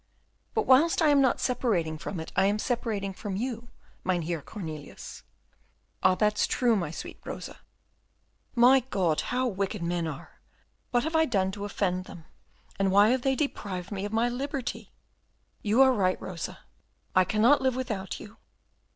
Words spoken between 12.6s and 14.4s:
and why have they deprived me of my